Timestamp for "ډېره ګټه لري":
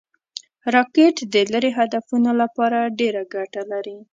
2.99-3.97